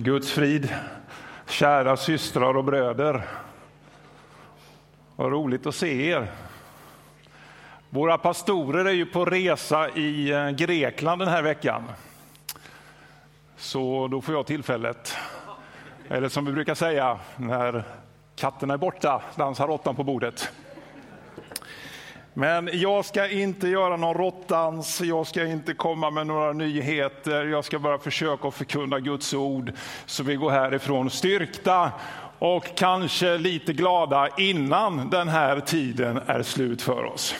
[0.00, 0.74] Guds frid,
[1.46, 3.22] kära systrar och bröder.
[5.16, 6.30] Vad roligt att se er.
[7.90, 11.82] Våra pastorer är ju på resa i eh, Grekland den här veckan.
[13.56, 15.16] Så då får jag tillfället,
[16.08, 17.84] eller som vi brukar säga, när
[18.36, 20.52] katten är borta dansar råttan på bordet.
[22.38, 27.64] Men jag ska inte göra någon råttdans, jag ska inte komma med några nyheter, jag
[27.64, 29.72] ska bara försöka förkunna Guds ord
[30.06, 31.92] så vi går härifrån styrkta
[32.38, 37.34] och kanske lite glada innan den här tiden är slut för oss.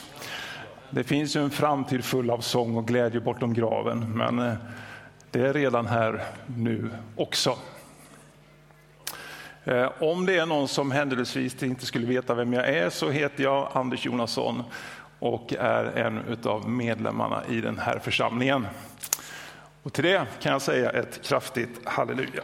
[0.90, 4.54] Det finns ju en framtid full av sång och glädje bortom graven, men eh,
[5.30, 7.56] det är redan här nu också.
[9.68, 13.42] Eh, om det är någon som händelsevis inte skulle veta vem jag är så heter
[13.42, 14.62] jag Anders Jonasson
[15.18, 18.66] och är en av medlemmarna i den här församlingen.
[19.83, 22.42] Och till det kan jag säga ett kraftigt halleluja.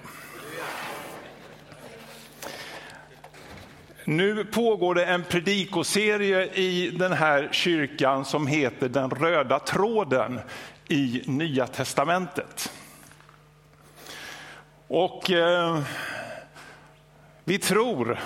[4.05, 10.41] Nu pågår det en predikoserie i den här kyrkan som heter Den röda tråden
[10.89, 12.73] i Nya testamentet.
[14.89, 15.83] Och eh,
[17.45, 18.19] vi tror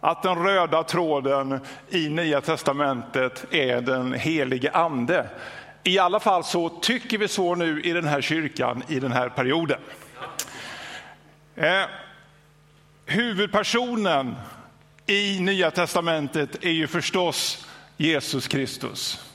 [0.00, 5.26] att den röda tråden i Nya testamentet är den helige ande.
[5.84, 9.28] I alla fall så tycker vi så nu i den här kyrkan i den här
[9.28, 9.80] perioden.
[11.56, 11.82] Eh,
[13.06, 14.34] huvudpersonen
[15.06, 19.30] i Nya testamentet är ju förstås Jesus Kristus.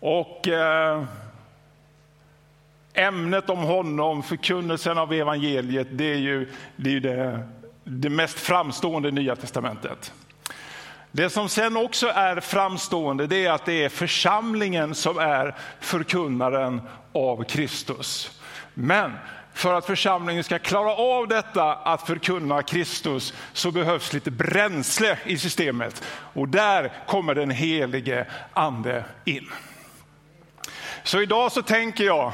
[0.00, 1.04] Och eh,
[2.94, 7.48] ämnet om honom, förkunnelsen av evangeliet, det är ju det, är det,
[7.84, 10.12] det mest framstående i Nya testamentet.
[11.12, 16.80] Det som sen också är framstående det är att det är församlingen som är förkunnaren
[17.12, 18.40] av Kristus.
[18.74, 19.12] Men
[19.54, 25.38] för att församlingen ska klara av detta att förkunna Kristus så behövs lite bränsle i
[25.38, 29.48] systemet och där kommer den helige ande in.
[31.02, 32.32] Så idag så tänker jag,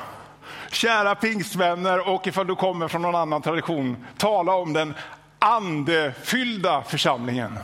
[0.70, 4.94] kära pingstvänner och ifall du kommer från någon annan tradition, tala om den
[5.40, 7.58] andefyllda församlingen.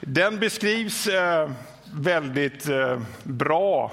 [0.00, 1.50] Den beskrivs eh,
[1.92, 3.92] väldigt eh, bra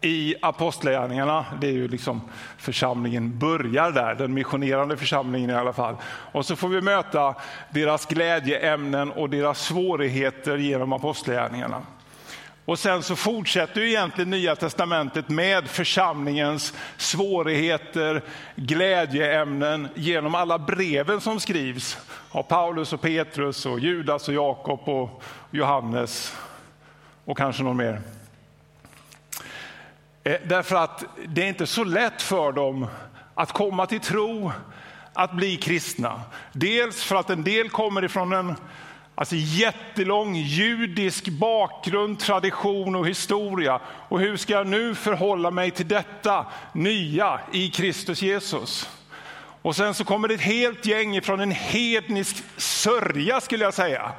[0.00, 1.44] i Apostlagärningarna.
[1.60, 2.20] Det är ju liksom
[2.58, 5.96] församlingen börjar där, den missionerande församlingen i alla fall.
[6.06, 7.34] Och så får vi möta
[7.70, 11.82] deras glädjeämnen och deras svårigheter genom Apostlagärningarna.
[12.64, 18.22] Och sen så fortsätter ju egentligen Nya Testamentet med församlingens svårigheter,
[18.56, 21.98] glädjeämnen genom alla breven som skrivs
[22.30, 26.36] av Paulus och Petrus och Judas och Jakob och Johannes
[27.24, 28.00] och kanske någon mer.
[30.24, 32.86] Eh, därför att det är inte så lätt för dem
[33.34, 34.52] att komma till tro,
[35.12, 36.20] att bli kristna.
[36.52, 38.54] Dels för att en del kommer ifrån en
[39.14, 43.80] alltså jättelång judisk bakgrund, tradition och historia.
[44.08, 48.90] Och hur ska jag nu förhålla mig till detta nya i Kristus Jesus?
[49.62, 54.12] Och sen så kommer det ett helt gäng från en hednisk sörja skulle jag säga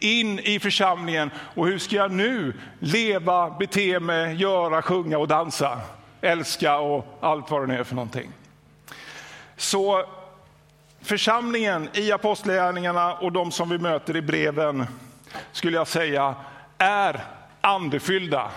[0.00, 5.80] in i församlingen och hur ska jag nu leva, bete mig, göra, sjunga och dansa,
[6.20, 8.30] älska och allt vad det nu är för någonting.
[9.56, 10.04] Så
[11.02, 14.86] församlingen i apostlagärningarna och de som vi möter i breven
[15.52, 16.34] skulle jag säga
[16.78, 17.24] är
[17.60, 18.50] andefyllda.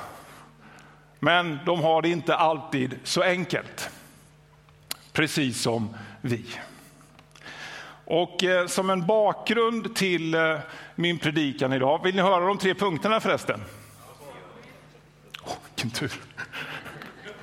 [1.19, 3.89] Men de har det inte alltid så enkelt.
[5.13, 6.45] Precis som vi.
[8.05, 10.57] Och eh, som en bakgrund till eh,
[10.95, 13.61] min predikan idag, vill ni höra de tre punkterna förresten?
[15.43, 16.11] Oh, vilken tur!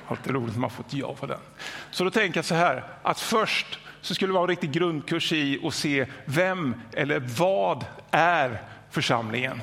[0.07, 1.39] Alltid roligt när man får ett ja på den.
[1.91, 3.78] Så då tänker jag så här, att först
[4.09, 9.61] så skulle det vara en riktig grundkurs i att se vem eller vad är församlingen?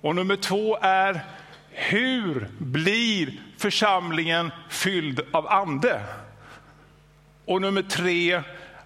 [0.00, 1.20] Och nummer två är
[1.70, 6.00] hur blir församlingen fylld av ande?
[7.44, 8.42] Och nummer tre,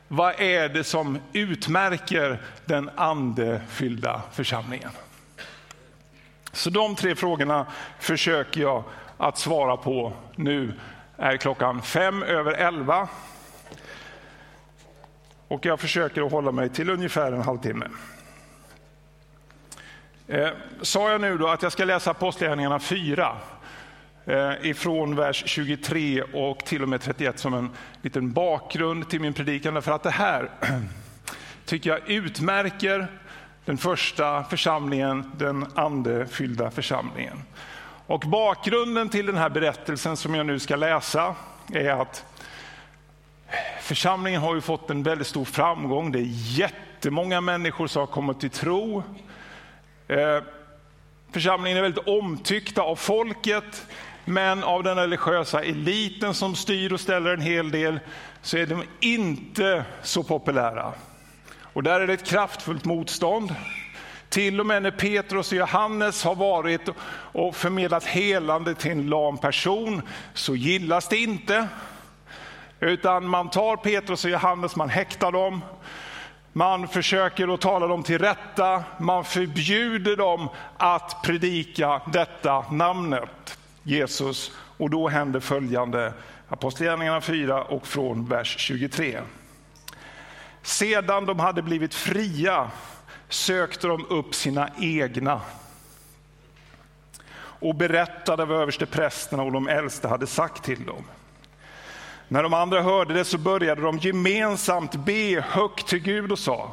[0.08, 4.90] vad är det som utmärker den andefyllda församlingen?
[6.52, 7.66] Så de tre frågorna
[7.98, 8.84] försöker jag
[9.16, 10.12] att svara på.
[10.36, 10.72] Nu
[11.16, 13.08] är klockan fem över elva.
[15.50, 17.86] Och jag försöker att hålla mig till ungefär en halvtimme.
[20.28, 20.48] Eh,
[20.82, 23.36] sa jag nu då att jag ska läsa Apostlagärningarna 4?
[24.24, 27.70] Eh, ifrån vers 23 och till och med 31 som en
[28.02, 29.82] liten bakgrund till min predikan.
[29.82, 30.50] För att det här
[31.64, 33.06] tycker jag utmärker
[33.64, 37.42] den första församlingen, den andefyllda församlingen.
[38.06, 41.34] Och bakgrunden till den här berättelsen som jag nu ska läsa
[41.72, 42.24] är att
[43.80, 46.12] församlingen har ju fått en väldigt stor framgång.
[46.12, 49.02] Det är jättemånga människor som har kommit till tro.
[50.08, 50.42] Eh,
[51.32, 53.86] församlingen är väldigt omtyckta av folket,
[54.24, 58.00] men av den religiösa eliten som styr och ställer en hel del
[58.42, 60.92] så är de inte så populära.
[61.72, 63.54] Och där är det ett kraftfullt motstånd.
[64.28, 66.88] Till och med när Petrus och Johannes har varit
[67.32, 70.02] och förmedlat helande till en lam person
[70.34, 71.68] så gillas det inte.
[72.80, 75.62] Utan man tar Petrus och Johannes, man häktar dem,
[76.52, 84.52] man försöker att tala dem till rätta, man förbjuder dem att predika detta namnet, Jesus.
[84.76, 86.12] Och då händer följande,
[86.48, 89.20] Apostlagärningarna 4 och från vers 23.
[90.62, 92.70] Sedan de hade blivit fria
[93.28, 95.40] sökte de upp sina egna
[97.36, 101.04] och berättade vad översteprästerna och de äldste hade sagt till dem.
[102.32, 106.70] När de andra hörde det så började de gemensamt be högt till Gud och sa,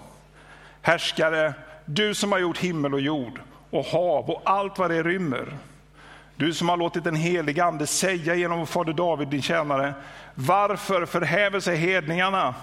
[0.82, 1.54] Härskare,
[1.86, 3.40] du som har gjort himmel och jord
[3.70, 5.58] och hav och allt vad det rymmer.
[6.36, 9.94] Du som har låtit den helige ande säga genom fader David, din tjänare,
[10.36, 12.56] varför förhäver sig hedningarna?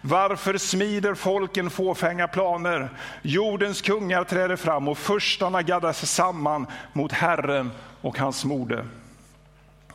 [0.00, 2.88] Varför smider folken fåfänga planer?
[3.22, 7.70] Jordens kungar träder fram och förstarna gaddar sig samman mot Herren
[8.00, 8.84] och hans mode.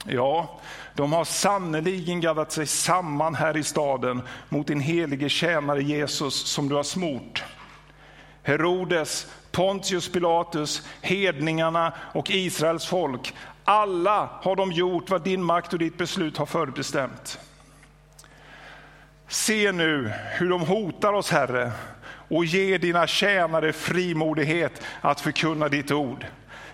[0.05, 0.59] Ja,
[0.97, 6.69] de har sannerligen gaddat sig samman här i staden mot din helige tjänare Jesus som
[6.69, 7.43] du har smort.
[8.43, 13.33] Herodes, Pontius Pilatus, hedningarna och Israels folk.
[13.63, 17.39] Alla har de gjort vad din makt och ditt beslut har förutbestämt.
[19.27, 21.71] Se nu hur de hotar oss, Herre,
[22.27, 26.25] och ge dina tjänare frimodighet att förkunna ditt ord.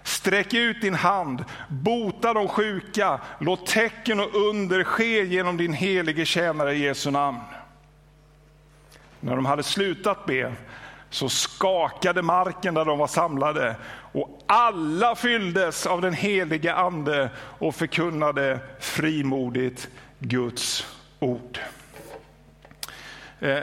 [0.04, 6.26] Sträck ut din hand, bota de sjuka, låt tecken och under ske genom din helige
[6.26, 7.40] tjänare Jesu namn.
[9.20, 10.54] När de hade slutat be
[11.10, 13.76] så skakade marken där de var samlade
[14.14, 19.90] och alla fylldes av den helige ande och förkunnade frimodigt
[20.20, 20.88] Guds
[21.20, 21.60] ord.
[23.40, 23.60] Eh,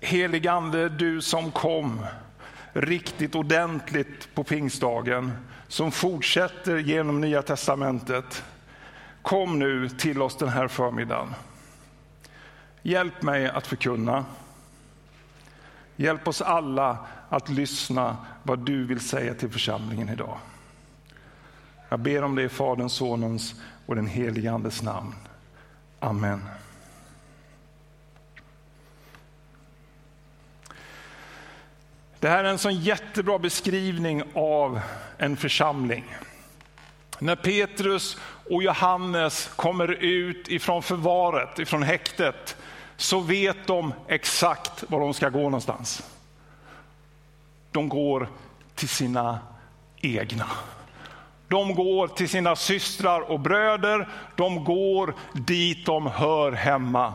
[0.00, 2.06] Helig ande, du som kom
[2.72, 5.32] riktigt ordentligt på pingstdagen,
[5.72, 8.44] som fortsätter genom Nya testamentet.
[9.22, 11.34] Kom nu till oss den här förmiddagen.
[12.82, 14.24] Hjälp mig att förkunna.
[15.96, 16.98] Hjälp oss alla
[17.28, 20.38] att lyssna vad du vill säga till församlingen idag.
[21.88, 23.54] Jag ber om det i Faderns, Sonens
[23.86, 25.14] och den helige Andes namn.
[26.00, 26.48] Amen.
[32.22, 34.80] Det här är en sån jättebra beskrivning av
[35.18, 36.04] en församling.
[37.18, 38.18] När Petrus
[38.50, 42.56] och Johannes kommer ut ifrån förvaret, ifrån häktet,
[42.96, 46.02] så vet de exakt var de ska gå någonstans.
[47.70, 48.28] De går
[48.74, 49.38] till sina
[50.00, 50.46] egna.
[51.48, 57.14] De går till sina systrar och bröder, de går dit de hör hemma.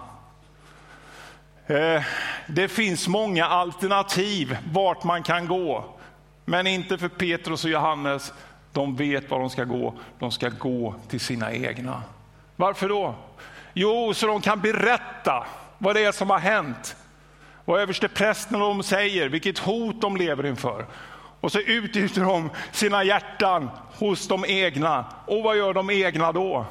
[1.68, 2.04] Eh,
[2.47, 5.85] det finns många alternativ vart man kan gå,
[6.45, 8.33] men inte för Petrus och Johannes.
[8.73, 9.94] De vet var de ska gå.
[10.19, 12.04] De ska gå till sina egna.
[12.56, 13.16] Varför då?
[13.73, 16.95] Jo, så de kan berätta vad det är som har hänt.
[17.66, 20.85] Vad översteprästen de säger, vilket hot de lever inför.
[21.42, 25.06] Och så utgjuter de sina hjärtan hos de egna.
[25.25, 26.66] Och vad gör de egna då?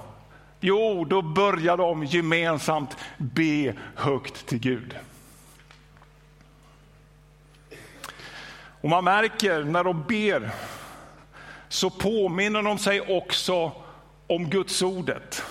[0.60, 4.96] Jo, då börjar de gemensamt be högt till Gud.
[8.86, 10.50] Och man märker när de ber
[11.68, 13.72] så påminner de sig också
[14.26, 15.42] om Guds ordet.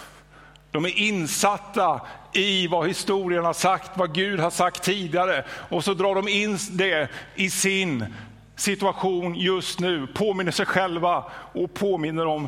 [0.71, 2.01] De är insatta
[2.33, 6.57] i vad historien har sagt, vad Gud har sagt tidigare och så drar de in
[6.71, 8.05] det i sin
[8.55, 11.23] situation just nu, påminner sig själva
[11.53, 12.47] och påminner, om,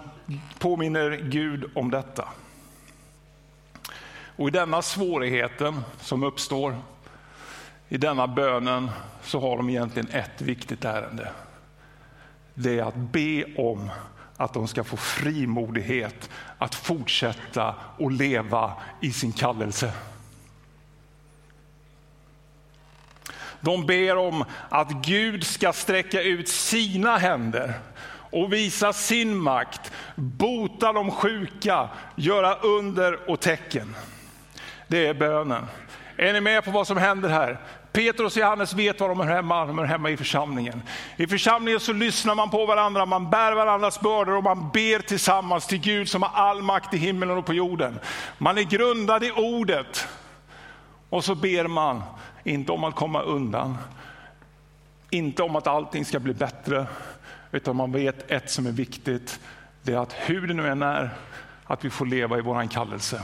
[0.60, 2.28] påminner Gud om detta.
[4.36, 6.76] Och i denna svårigheten som uppstår,
[7.90, 8.90] i denna bönen,
[9.22, 11.32] så har de egentligen ett viktigt ärende.
[12.54, 13.90] Det är att be om
[14.38, 19.94] att de ska få frimodighet att fortsätta och leva i sin kallelse.
[23.62, 27.74] De ber om att Gud ska sträcka ut sina händer
[28.10, 33.96] och visa sin makt, bota de sjuka, göra under och tecken.
[34.88, 35.66] Det är bönen.
[36.18, 37.60] Är ni med på vad som händer här?
[37.92, 40.82] Petrus och Johannes vet var de är hemma, de är hemma i församlingen.
[41.18, 45.68] I församlingen så lyssnar man på varandra, man bär varandras bördor och man ber tillsammans
[45.68, 48.00] till Gud som har all makt i himlen och på jorden.
[48.38, 50.08] Man är grundad i ordet
[51.10, 52.04] och så ber man,
[52.44, 53.78] inte om att komma undan,
[55.10, 56.88] inte om att allting ska bli bättre,
[57.52, 59.40] utan man vet ett som är viktigt,
[59.84, 61.10] det är att hur det nu än är,
[61.66, 63.22] att vi får leva i våran kallelse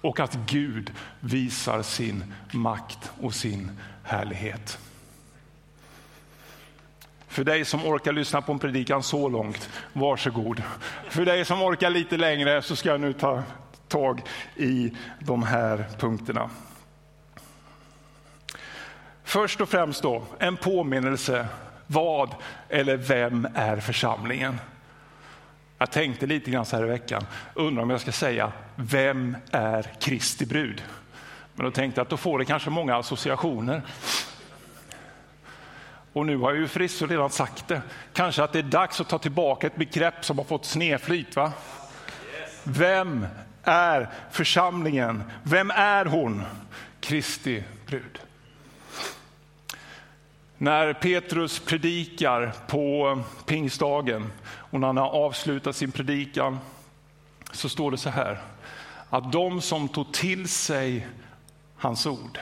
[0.00, 3.70] och att Gud visar sin makt och sin
[4.02, 4.78] härlighet.
[7.28, 10.62] För dig som orkar lyssna på en predikan så långt, varsågod.
[11.08, 13.42] För dig som orkar lite längre så ska jag nu ta
[13.88, 14.22] tag
[14.56, 16.50] i de här punkterna.
[19.24, 21.48] Först och främst då, en påminnelse.
[21.86, 22.34] Vad
[22.68, 24.58] eller vem är församlingen?
[25.78, 29.92] Jag tänkte lite grann så här i veckan, undrar om jag ska säga, vem är
[30.00, 30.82] Kristi brud?
[31.54, 33.82] Men då tänkte jag att då får det kanske många associationer.
[36.12, 37.82] Och nu har jag ju Frisso redan sagt det,
[38.12, 41.36] kanske att det är dags att ta tillbaka ett begrepp som har fått snedflyt.
[41.36, 41.52] Va?
[42.64, 43.26] Vem
[43.64, 45.22] är församlingen?
[45.42, 46.44] Vem är hon?
[47.00, 48.20] Kristi brud.
[50.58, 54.32] När Petrus predikar på pingstdagen
[54.70, 56.58] och när han har avslutat sin predikan
[57.52, 58.42] så står det så här,
[59.10, 61.06] att de som tog till sig
[61.76, 62.38] hans ord,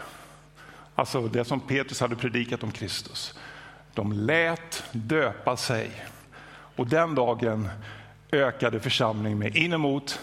[0.94, 3.34] alltså det som Petrus hade predikat om Kristus,
[3.94, 5.90] de lät döpa sig.
[6.76, 7.68] Och den dagen
[8.32, 10.20] ökade församlingen med inemot,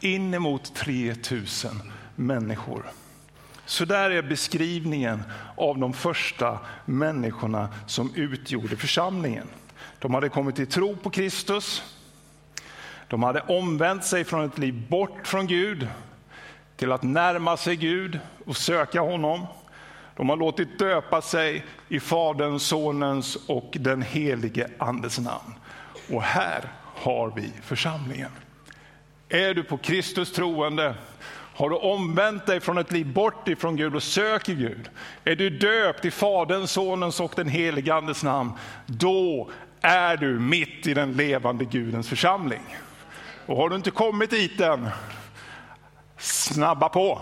[0.00, 2.92] inemot 3000 människor.
[3.66, 5.22] Så där är beskrivningen
[5.56, 9.46] av de första människorna som utgjorde församlingen.
[10.04, 11.82] De hade kommit till tro på Kristus.
[13.08, 15.88] De hade omvänt sig från ett liv bort från Gud
[16.76, 19.46] till att närma sig Gud och söka honom.
[20.16, 25.54] De har låtit döpa sig i Faderns, Sonens och den helige Andes namn.
[26.12, 28.30] Och här har vi församlingen.
[29.28, 30.94] Är du på Kristus troende
[31.56, 34.90] har du omvänt dig från ett liv bort ifrån Gud och söker Gud,
[35.24, 38.52] är du döpt i Faderns, Sonens och den helige Andes namn,
[38.86, 39.50] då
[39.84, 42.76] är du mitt i den levande Gudens församling.
[43.46, 44.90] Och har du inte kommit dit än,
[46.18, 47.20] snabba på.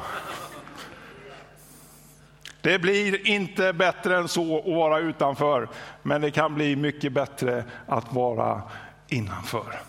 [2.61, 5.69] Det blir inte bättre än så att vara utanför,
[6.03, 8.63] men det kan bli mycket bättre att vara
[9.09, 9.81] innanför.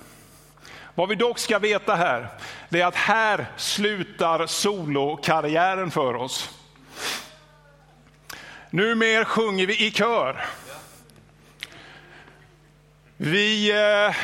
[0.95, 2.27] Vad vi dock ska veta här,
[2.69, 6.59] det är att här slutar solokarriären för oss.
[8.69, 10.45] Numer sjunger vi i kör.
[13.25, 14.15] Vi eh,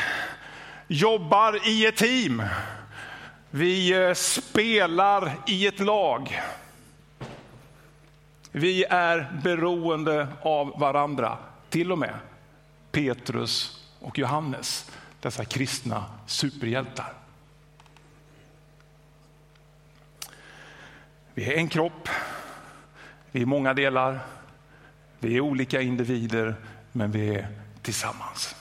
[0.87, 2.43] jobbar i ett team.
[3.49, 6.41] Vi eh, spelar i ett lag.
[8.51, 11.37] Vi är beroende av varandra,
[11.69, 12.15] till och med
[12.91, 17.13] Petrus och Johannes dessa kristna superhjältar.
[21.33, 22.09] Vi är en kropp,
[23.31, 24.19] vi är många delar,
[25.19, 26.55] vi är olika individer,
[26.91, 27.47] men vi är
[27.81, 28.55] tillsammans.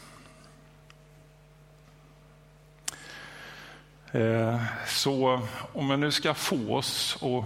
[4.13, 5.41] Eh, så
[5.73, 7.45] om jag nu ska få oss att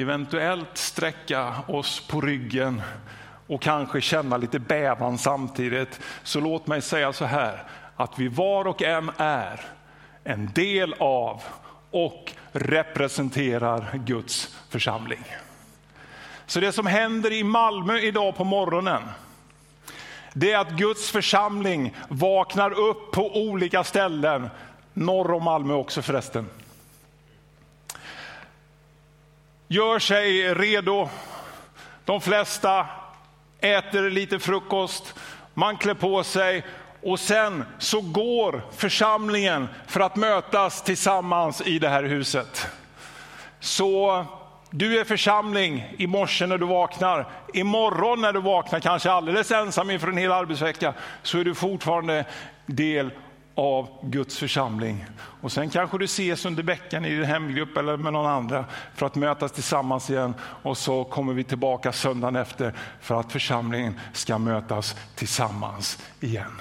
[0.00, 2.82] eventuellt sträcka oss på ryggen
[3.46, 7.62] och kanske känna lite bävan samtidigt, så låt mig säga så här,
[7.96, 9.60] att vi var och en är
[10.24, 11.42] en del av
[11.90, 15.24] och representerar Guds församling.
[16.46, 19.02] Så det som händer i Malmö idag på morgonen,
[20.32, 24.50] det är att Guds församling vaknar upp på olika ställen,
[24.98, 26.48] norr om Malmö också förresten.
[29.68, 31.08] Gör sig redo.
[32.04, 32.86] De flesta
[33.60, 35.14] äter lite frukost,
[35.54, 36.66] man klär på sig
[37.02, 42.66] och sen så går församlingen för att mötas tillsammans i det här huset.
[43.60, 44.24] Så
[44.70, 47.28] du är församling i morse när du vaknar.
[47.54, 52.24] Imorgon när du vaknar, kanske alldeles ensam inför en hel arbetsvecka, så är du fortfarande
[52.66, 53.10] del
[53.58, 55.06] av Guds församling.
[55.18, 59.06] Och sen kanske du ses under veckan i din hemgrupp eller med någon andra för
[59.06, 60.34] att mötas tillsammans igen.
[60.40, 66.60] Och så kommer vi tillbaka söndagen efter för att församlingen ska mötas tillsammans igen.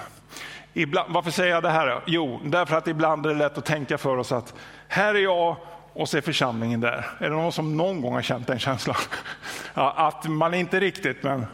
[0.74, 2.02] Ibland, varför säger jag det här?
[2.06, 4.54] Jo, därför att ibland är det lätt att tänka för oss att
[4.88, 5.56] här är jag
[5.94, 7.06] och så är församlingen där.
[7.20, 8.96] Är det någon som någon gång har känt den känslan?
[9.74, 11.46] Ja, att man inte riktigt, men,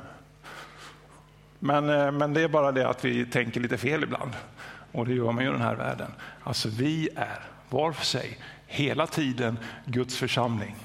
[1.60, 4.32] men, eh, men det är bara det att vi tänker lite fel ibland.
[4.94, 6.12] Och det gör man ju i den här världen.
[6.44, 10.76] Alltså vi är var för sig hela tiden Guds församling.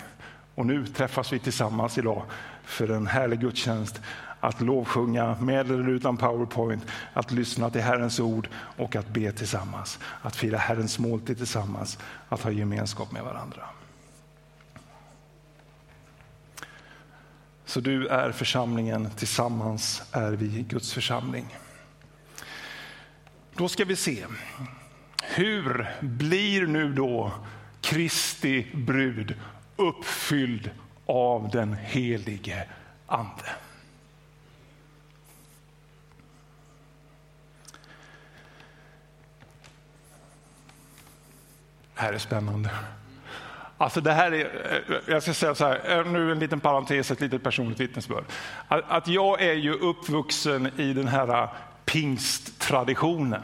[0.55, 2.23] Och nu träffas vi tillsammans idag
[2.65, 4.01] för en härlig gudstjänst
[4.41, 9.99] att lovsjunga med eller utan powerpoint, att lyssna till Herrens ord och att be tillsammans.
[10.23, 11.99] Att fira Herrens måltid tillsammans,
[12.29, 13.63] att ha gemenskap med varandra.
[17.65, 21.57] Så du är församlingen, tillsammans är vi Guds församling.
[23.59, 24.27] Då ska vi se,
[25.23, 27.33] hur blir nu då
[27.81, 29.35] Kristi brud
[29.77, 30.71] uppfylld
[31.07, 32.65] av den helige
[33.07, 33.43] Ande?
[41.95, 42.71] Det här är spännande.
[43.79, 47.11] Alltså det här är, eh, jag ska säga så här, eh, nu en liten parentes,
[47.11, 48.25] ett litet personligt vittnesbörd.
[48.69, 51.51] Att jag är ju uppvuxen i den här eh,
[51.85, 52.58] pingst...
[52.69, 53.43] Traditionen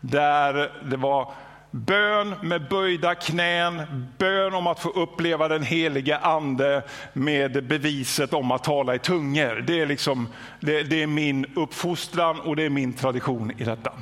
[0.00, 1.32] Där det var
[1.70, 3.82] bön med böjda knän,
[4.18, 6.82] bön om att få uppleva den heliga ande
[7.12, 9.64] med beviset om att tala i tungor.
[9.66, 10.28] Det är, liksom,
[10.60, 13.92] det, det är min uppfostran och det är min tradition i detta.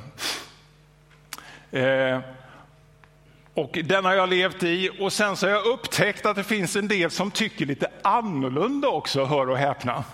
[1.70, 2.18] Eh,
[3.54, 6.76] och den har jag levt i och sen så har jag upptäckt att det finns
[6.76, 10.04] en del som tycker lite annorlunda också, hör och häpna.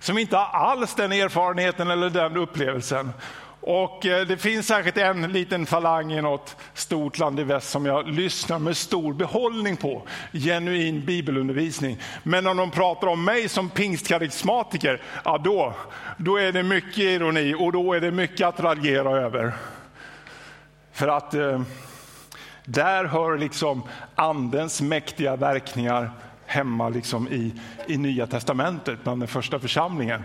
[0.00, 3.12] Som inte har alls den erfarenheten eller den upplevelsen.
[3.60, 7.86] Och eh, det finns säkert en liten falang i något stort land i väst som
[7.86, 10.02] jag lyssnar med stor behållning på,
[10.32, 11.98] genuin bibelundervisning.
[12.22, 15.74] Men om de pratar om mig som pingstkarismatiker, ja då,
[16.16, 19.52] då är det mycket ironi och då är det mycket att raljera över.
[20.92, 21.62] För att eh,
[22.64, 23.82] där hör liksom
[24.14, 26.10] andens mäktiga verkningar
[26.46, 27.54] hemma liksom i,
[27.86, 30.22] i Nya Testamentet, bland den första församlingen.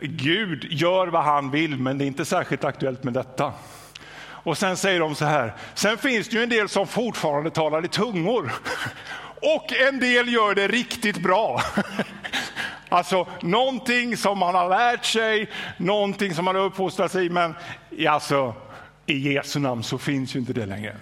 [0.00, 3.52] Gud gör vad han vill, men det är inte särskilt aktuellt med detta.
[4.48, 7.84] Och sen säger de så här, sen finns det ju en del som fortfarande talar
[7.84, 8.52] i tungor.
[9.42, 11.62] Och en del gör det riktigt bra.
[12.90, 17.54] Alltså någonting som man har lärt sig, någonting som man har uppfostrat sig i, men
[18.08, 18.54] alltså,
[19.06, 20.96] i Jesu namn så finns ju inte det längre.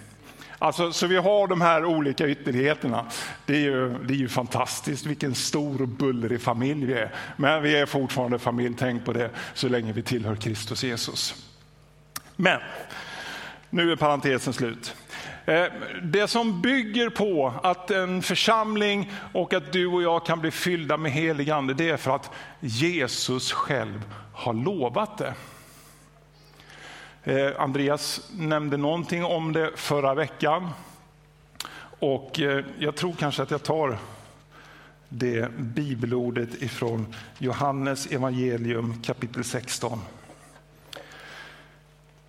[0.58, 3.06] Alltså, så vi har de här olika ytterligheterna.
[3.46, 7.14] Det är, ju, det är ju fantastiskt vilken stor och bullrig familj vi är.
[7.36, 11.34] Men vi är fortfarande familj, tänk på det, så länge vi tillhör Kristus Jesus.
[12.36, 12.60] Men
[13.70, 14.94] nu är parentesen slut.
[15.46, 15.64] Eh,
[16.02, 20.96] det som bygger på att en församling och att du och jag kan bli fyllda
[20.96, 25.34] med helig ande, det är för att Jesus själv har lovat det.
[27.26, 30.70] Eh, Andreas nämnde någonting om det förra veckan.
[31.98, 33.98] Och eh, jag tror kanske att jag tar
[35.08, 40.00] det bibelordet ifrån Johannes evangelium kapitel 16.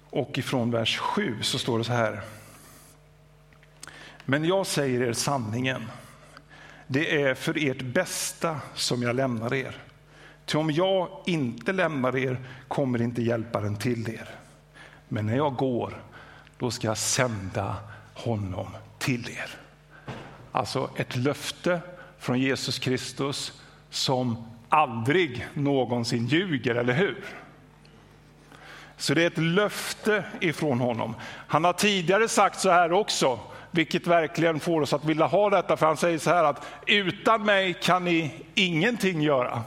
[0.09, 2.21] Och ifrån vers 7 så står det så här.
[4.25, 5.81] Men jag säger er sanningen.
[6.87, 9.81] Det är för ert bästa som jag lämnar er.
[10.45, 14.29] Ty om jag inte lämnar er kommer inte hjälparen till er.
[15.07, 16.03] Men när jag går,
[16.57, 17.75] då ska jag sända
[18.13, 18.67] honom
[18.97, 19.49] till er.
[20.51, 21.79] Alltså ett löfte
[22.19, 27.25] från Jesus Kristus som aldrig någonsin ljuger, eller hur?
[28.97, 31.15] Så det är ett löfte ifrån honom.
[31.47, 33.39] Han har tidigare sagt så här också,
[33.71, 37.43] vilket verkligen får oss att vilja ha detta, för han säger så här att utan
[37.43, 39.63] mig kan ni ingenting göra.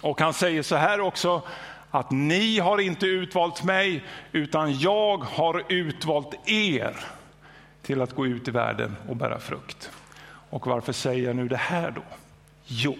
[0.00, 1.42] Och han säger så här också,
[1.90, 6.96] att ni har inte utvalt mig, utan jag har utvalt er
[7.82, 9.90] till att gå ut i världen och bära frukt.
[10.50, 12.02] Och varför säger jag nu det här då?
[12.64, 12.96] Jo,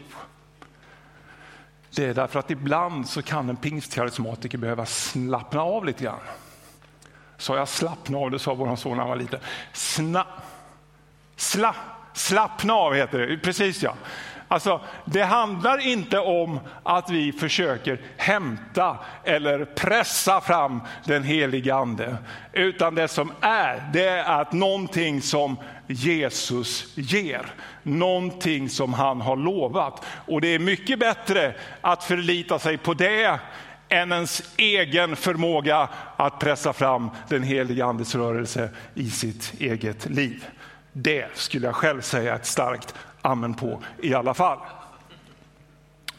[1.90, 6.20] det är därför att ibland så kan en pingstkarismatiker behöva slappna av lite grann.
[7.36, 9.40] Sa jag slappna av, det sa vår son när han var liten.
[9.72, 10.26] Sna,
[11.36, 11.74] sla,
[12.12, 13.94] slappna av heter det, precis ja.
[14.48, 22.16] Alltså, det handlar inte om att vi försöker hämta eller pressa fram den heliga ande.
[22.52, 25.56] Utan det som är, det är att någonting som
[25.86, 27.46] Jesus ger.
[27.82, 30.04] Någonting som han har lovat.
[30.26, 33.38] Och det är mycket bättre att förlita sig på det
[33.88, 40.44] än ens egen förmåga att pressa fram den heliga andes rörelse i sitt eget liv.
[40.92, 44.58] Det skulle jag själv säga är ett starkt amen på i alla fall.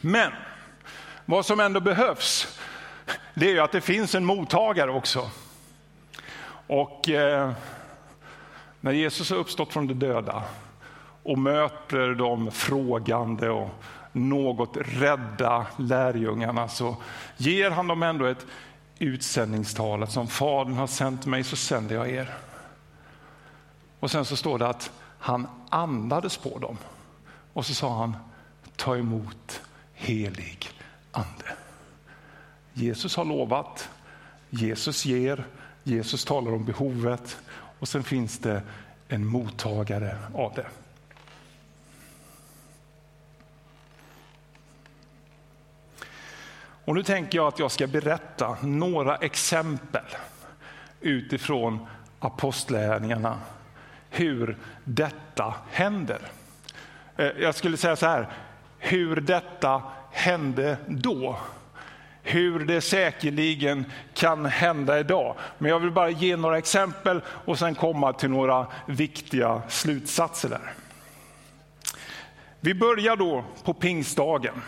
[0.00, 0.32] Men
[1.24, 2.58] vad som ändå behövs,
[3.34, 5.30] det är att det finns en mottagare också.
[6.66, 7.52] Och eh,
[8.80, 10.42] när Jesus har uppstått från de döda
[11.22, 13.70] och möter de frågande och
[14.12, 16.96] något rädda lärjungarna så
[17.36, 18.46] ger han dem ändå ett
[18.98, 20.02] utsändningstal.
[20.02, 22.34] Att som Fadern har sänt mig så sänder jag er.
[24.00, 26.76] Och sen så står det att han andades på dem.
[27.52, 28.16] Och så sa han,
[28.76, 30.68] ta emot helig
[31.12, 31.56] ande.
[32.72, 33.88] Jesus har lovat,
[34.50, 35.44] Jesus ger,
[35.82, 37.36] Jesus talar om behovet.
[37.78, 38.62] Och sen finns det
[39.08, 40.66] en mottagare av det.
[46.84, 50.04] Och nu tänker jag att jag ska berätta några exempel
[51.00, 51.86] utifrån
[52.18, 53.38] apostlärningarna
[54.10, 56.20] hur detta händer.
[57.16, 58.28] Eh, jag skulle säga så här,
[58.78, 61.38] hur detta hände då.
[62.22, 65.36] Hur det säkerligen kan hända idag.
[65.58, 70.72] Men jag vill bara ge några exempel och sen komma till några viktiga slutsatser där.
[72.60, 74.62] Vi börjar då på pingstdagen.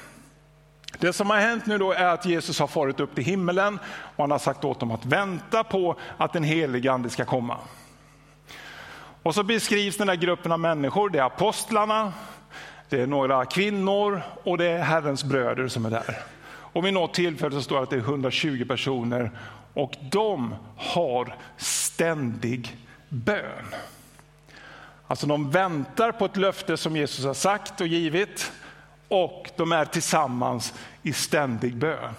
[0.98, 3.78] Det som har hänt nu då är att Jesus har farit upp till himmelen
[4.16, 7.58] och han har sagt åt dem att vänta på att den helige ande ska komma.
[9.22, 12.12] Och så beskrivs den där gruppen av människor, det är apostlarna,
[12.88, 16.18] det är några kvinnor och det är Herrens bröder som är där.
[16.44, 19.30] Och vid något tillfälle så står det att det är 120 personer
[19.74, 22.76] och de har ständig
[23.08, 23.66] bön.
[25.06, 28.52] Alltså de väntar på ett löfte som Jesus har sagt och givit
[29.08, 32.14] och de är tillsammans i ständig bön.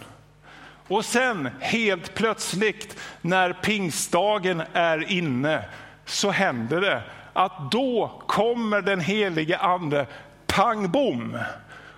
[0.88, 5.66] Och sen helt plötsligt när pingstdagen är inne
[6.06, 10.08] så händer det att då kommer den helige ande
[10.48, 11.38] pang bom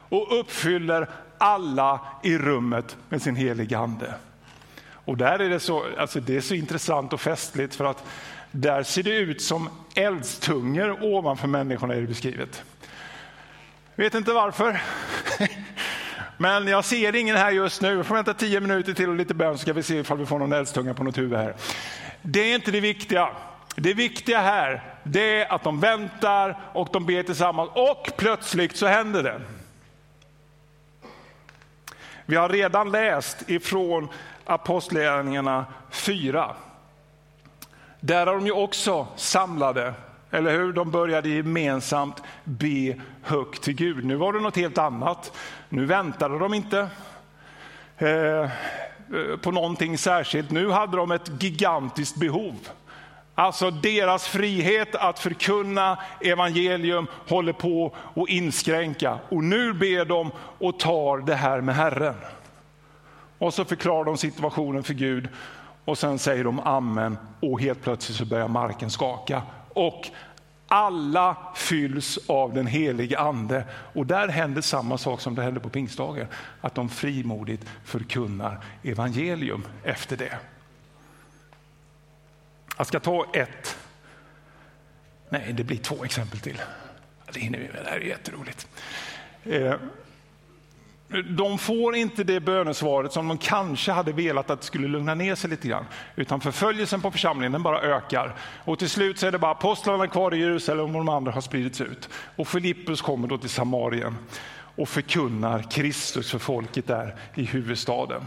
[0.10, 4.14] och uppfyller alla i rummet med sin heliga ande.
[4.90, 8.04] Och där är det så, alltså det är så intressant och festligt för att
[8.52, 12.64] där ser det ut som eldstungor ovanför människorna är det beskrivet.
[13.96, 14.82] Vet inte varför.
[16.38, 17.96] Men jag ser ingen här just nu.
[17.96, 20.26] Vi får vänta tio minuter till och lite bön så ska vi se ifall vi
[20.26, 21.56] får någon eldstunga på något huvud här.
[22.22, 23.30] Det är inte det viktiga.
[23.76, 28.88] Det viktiga här det är att de väntar och de ber tillsammans och plötsligt så
[28.88, 29.42] händer det.
[32.26, 34.08] Vi har redan läst ifrån
[34.46, 36.56] Apostlagärningarna 4.
[38.00, 39.94] Där är de ju också samlade
[40.32, 40.74] eller hur?
[40.74, 44.06] De började gemensamt be högt till Gud.
[44.06, 45.38] Nu var det något helt annat.
[45.70, 46.88] Nu väntade de inte
[47.98, 48.50] eh,
[49.42, 50.52] på någonting särskilt.
[50.52, 52.56] Nu hade de ett gigantiskt behov.
[53.36, 59.20] Alltså deras frihet att förkunna evangelium håller på att inskränka.
[59.30, 62.16] Och nu ber de och tar det här med Herren.
[63.38, 65.30] Och så förklarar de situationen för Gud
[65.86, 69.42] och sen säger de amen och helt plötsligt så börjar marken skaka
[69.74, 70.10] och
[70.68, 73.64] alla fylls av den helige ande.
[73.94, 76.28] Och där händer samma sak som det hände på pingstdagen,
[76.62, 80.38] att de frimodigt förkunnar evangelium efter det.
[82.78, 83.78] Jag ska ta ett,
[85.30, 86.62] nej det blir två exempel till.
[87.34, 88.68] Det hinner vi med, det här är jätteroligt.
[89.44, 89.76] Eh,
[91.30, 95.36] de får inte det bönesvaret som de kanske hade velat att det skulle lugna ner
[95.36, 95.86] sig lite grann.
[96.16, 98.36] Utan förföljelsen på församlingen den bara ökar.
[98.40, 101.42] Och till slut så är det bara apostlarna kvar i Jerusalem och de andra har
[101.42, 102.10] spridits ut.
[102.36, 104.18] Och Filippus kommer då till Samarien
[104.76, 108.26] och förkunnar Kristus för folket där i huvudstaden.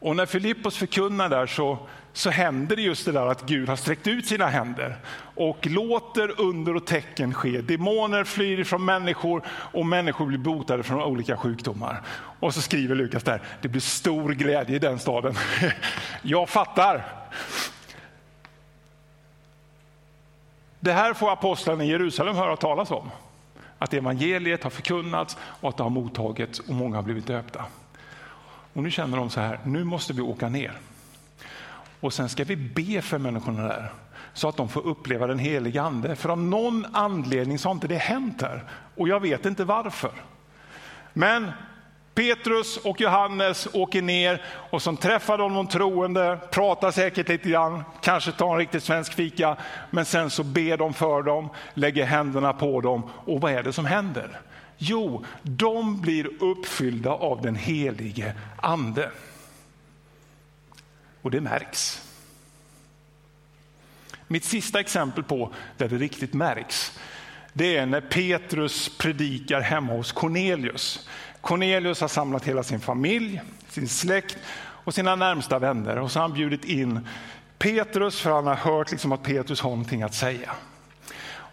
[0.00, 1.78] Och när Filippos förkunnar där så,
[2.12, 4.96] så händer det just det där att Gud har sträckt ut sina händer
[5.34, 7.60] och låter under och tecken ske.
[7.60, 12.02] Demoner flyr ifrån människor och människor blir botade från olika sjukdomar.
[12.40, 15.34] Och så skriver Lukas där, det blir stor glädje i den staden.
[16.22, 17.04] Jag fattar.
[20.80, 23.10] Det här får apostlarna i Jerusalem höra talas om.
[23.78, 27.64] Att evangeliet har förkunnats och att det har mottagits och många har blivit döpta.
[28.72, 30.72] Och nu känner de så här, nu måste vi åka ner.
[32.00, 33.92] Och sen ska vi be för människorna där
[34.32, 36.16] så att de får uppleva den heliga ande.
[36.16, 38.64] För av någon anledning så har inte det hänt här
[38.96, 40.10] och jag vet inte varför.
[41.12, 41.50] Men
[42.14, 47.84] Petrus och Johannes åker ner och som träffar de någon troende, pratar säkert lite grann,
[48.02, 49.56] kanske tar en riktigt svensk fika,
[49.90, 53.72] men sen så ber de för dem, lägger händerna på dem och vad är det
[53.72, 54.40] som händer?
[54.78, 59.10] Jo, de blir uppfyllda av den helige ande.
[61.22, 62.06] Och det märks.
[64.26, 66.98] Mitt sista exempel på där det riktigt märks,
[67.52, 71.08] det är när Petrus predikar hemma hos Cornelius.
[71.40, 74.38] Cornelius har samlat hela sin familj, sin släkt
[74.84, 77.08] och sina närmsta vänner och så har han bjudit in
[77.58, 80.50] Petrus för han har hört liksom att Petrus har någonting att säga.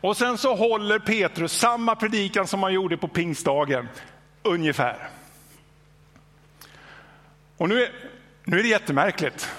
[0.01, 3.87] Och sen så håller Petrus samma predikan som han gjorde på pingstdagen,
[4.43, 5.09] ungefär.
[7.57, 7.91] Och nu är,
[8.47, 9.49] nu är det jättemärkligt.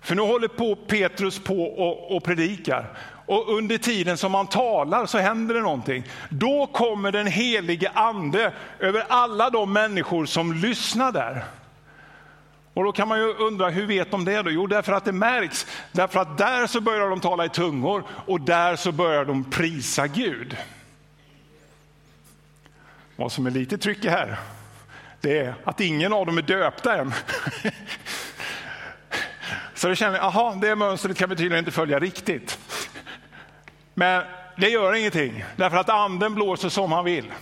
[0.00, 2.86] För nu håller på Petrus på och, och predikar.
[3.26, 6.04] och under tiden som han talar så händer det någonting.
[6.30, 11.44] Då kommer den helige ande över alla de människor som lyssnar där.
[12.74, 14.50] Och då kan man ju undra, hur vet de det då?
[14.50, 15.66] Jo, därför att det märks.
[15.92, 20.06] Därför att där så börjar de tala i tungor och där så börjar de prisa
[20.06, 20.56] Gud.
[23.16, 24.38] Vad som är lite tryck här,
[25.22, 27.12] det är att ingen av dem är döpta än.
[29.74, 32.58] Så då känner jag, aha, det mönstret kan vi tydligen inte följa riktigt.
[33.94, 34.22] Men
[34.56, 37.32] det gör ingenting, därför att anden blåser som han vill.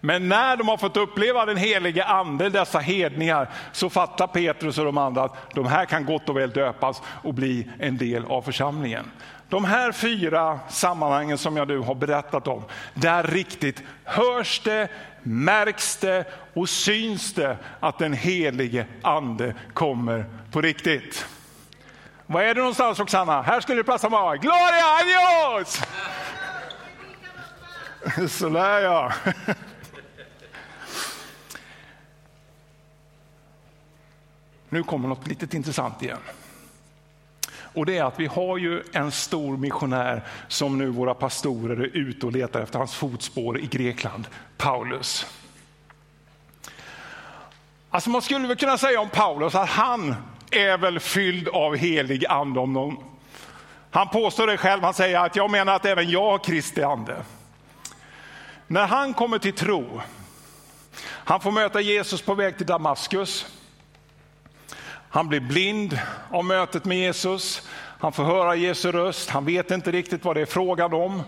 [0.00, 4.84] Men när de har fått uppleva den helige ande, dessa hedningar, så fattar Petrus och
[4.84, 8.42] de andra att de här kan gott och väl döpas och bli en del av
[8.42, 9.10] församlingen.
[9.48, 14.88] De här fyra sammanhangen som jag nu har berättat om, där riktigt hörs det,
[15.22, 21.26] märks det och syns det att den helige ande kommer på riktigt.
[22.26, 23.42] Var är du någonstans Roxanna?
[23.42, 24.34] Här skulle det passa bra.
[24.34, 25.80] Gloria adios!
[28.28, 29.12] Sådär ja.
[34.68, 36.18] Nu kommer något litet intressant igen.
[37.76, 41.96] Och det är att vi har ju en stor missionär som nu våra pastorer är
[41.96, 45.26] ute och letar efter hans fotspår i Grekland, Paulus.
[47.90, 50.14] Alltså man skulle väl kunna säga om Paulus att han
[50.50, 52.96] är väl fylld av helig ande om någon.
[53.90, 57.22] Han påstår det själv, han säger att jag menar att även jag har Kristi ande.
[58.66, 60.00] När han kommer till tro,
[61.02, 63.55] han får möta Jesus på väg till Damaskus.
[65.08, 65.98] Han blir blind
[66.30, 67.68] av mötet med Jesus.
[67.98, 69.30] Han får höra Jesu röst.
[69.30, 71.22] Han vet inte riktigt vad det är frågan om.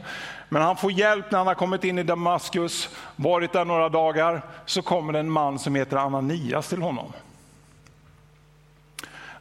[0.49, 4.43] Men han får hjälp när han har kommit in i Damaskus, varit där några dagar.
[4.67, 7.13] Så kommer det en man som heter Ananias till honom.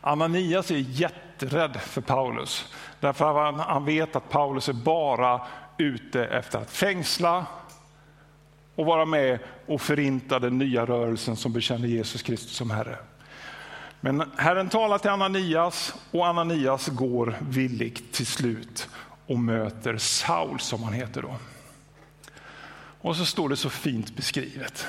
[0.02, 2.74] Ananias är jätterädd för Paulus.
[3.00, 5.42] Därför att han vet att Paulus är bara
[5.78, 7.46] ute efter att fängsla
[8.76, 12.98] och vara med och förinta den nya rörelsen som bekänner Jesus Kristus som Herre.
[14.02, 18.90] Men Herren talar till Ananias och Ananias går villigt till slut
[19.28, 21.36] och möter Saul som han heter då.
[23.02, 24.88] Och så står det så fint beskrivet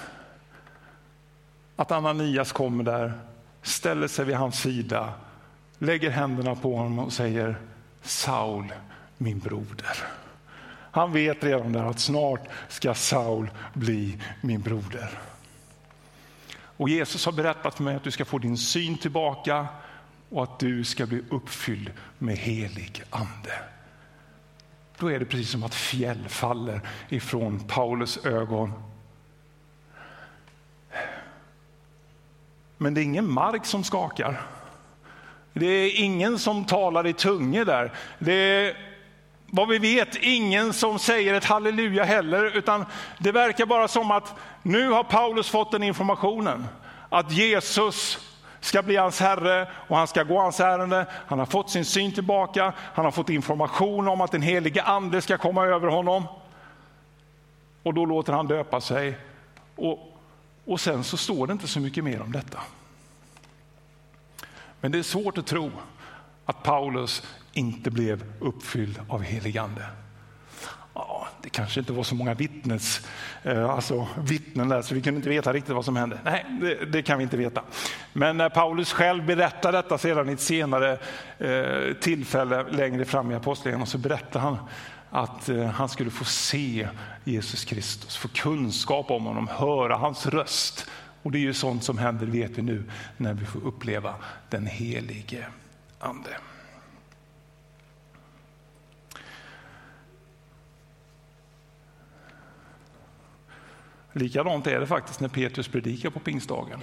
[1.76, 3.12] att Ananias kommer där,
[3.62, 5.12] ställer sig vid hans sida,
[5.78, 7.56] lägger händerna på honom och säger
[8.02, 8.72] Saul,
[9.18, 9.96] min broder.
[10.90, 15.10] Han vet redan där att snart ska Saul bli min broder.
[16.78, 19.66] Och Jesus har berättat för mig att du ska få din syn tillbaka
[20.30, 23.52] och att du ska bli uppfylld med helig ande.
[24.98, 28.72] Då är det precis som att fjäll faller ifrån Paulus ögon.
[32.76, 34.40] Men det är ingen mark som skakar.
[35.52, 37.92] Det är ingen som talar i tungor där.
[38.18, 38.87] Det är
[39.50, 42.84] vad vi vet ingen som säger ett halleluja heller, utan
[43.18, 46.66] det verkar bara som att nu har Paulus fått den informationen
[47.08, 48.18] att Jesus
[48.60, 51.06] ska bli hans herre och han ska gå hans ärende.
[51.26, 55.22] Han har fått sin syn tillbaka, han har fått information om att den helige ande
[55.22, 56.24] ska komma över honom.
[57.82, 59.18] Och då låter han döpa sig.
[59.76, 60.18] Och,
[60.64, 62.58] och sen så står det inte så mycket mer om detta.
[64.80, 65.70] Men det är svårt att tro
[66.44, 69.82] att Paulus inte blev uppfylld av helig ande.
[70.94, 73.06] Ja, det kanske inte var så många vittnes,
[73.42, 76.18] eh, alltså vittnen där, så vi kunde inte veta riktigt vad som hände.
[76.24, 77.62] Nej, det, det kan vi inte veta.
[78.12, 80.98] Men när Paulus själv berättar detta sedan i ett senare
[81.38, 84.56] eh, tillfälle längre fram i Apostlagärningarna så berättar han
[85.10, 86.88] att eh, han skulle få se
[87.24, 90.90] Jesus Kristus, få kunskap om honom, höra hans röst.
[91.22, 92.84] Och det är ju sånt som händer, vet vi nu,
[93.16, 94.14] när vi får uppleva
[94.50, 95.46] den helige
[96.00, 96.30] Ande.
[104.18, 106.80] Likadant är det faktiskt när Petrus predikar på pingstdagen.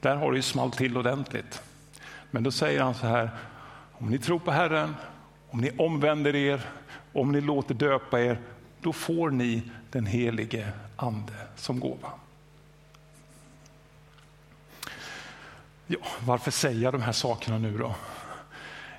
[0.00, 1.62] Där har det ju smalt till ordentligt.
[2.30, 3.30] Men då säger han så här,
[3.92, 4.96] om ni tror på Herren,
[5.50, 6.60] om ni omvänder er,
[7.12, 8.38] om ni låter döpa er,
[8.80, 12.10] då får ni den helige ande som gåva.
[15.86, 17.94] Ja, varför säger jag de här sakerna nu då?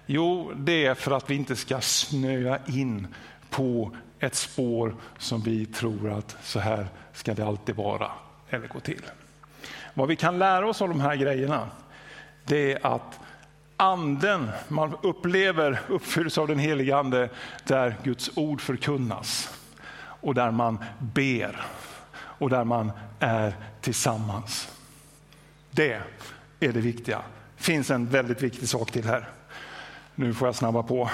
[0.06, 3.08] Jo, det är för att vi inte ska snöa in
[3.52, 8.12] på ett spår som vi tror att så här ska det alltid vara
[8.50, 9.02] eller gå till.
[9.94, 11.70] Vad vi kan lära oss av de här grejerna,
[12.46, 13.20] det är att
[13.78, 17.30] anden, man upplever uppfylls av den heliga ande
[17.64, 19.58] där Guds ord förkunnas
[20.22, 21.66] och där man ber
[22.14, 24.78] och där man är tillsammans.
[25.72, 26.02] Det
[26.60, 27.22] är det viktiga.
[27.58, 29.30] Det finns en väldigt viktig sak till här.
[30.16, 31.10] Nu får jag snabba på.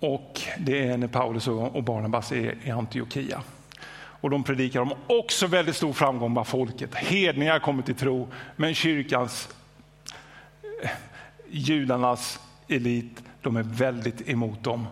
[0.00, 3.42] Och det är när Paulus och Barnabas är i Antiochia.
[4.20, 6.94] Och de predikar om också väldigt stor framgång bland folket.
[6.94, 9.48] Hedningar kommer till tro, men kyrkans,
[10.82, 10.90] eh,
[11.50, 14.86] judarnas elit, de är väldigt emot dem.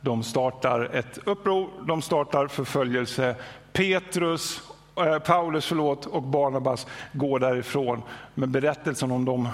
[0.00, 3.36] De startar ett uppror, de startar förföljelse.
[3.72, 4.62] Petrus,
[4.96, 8.02] eh, Paulus förlåt, och Barnabas går därifrån.
[8.34, 9.48] Men berättelsen om de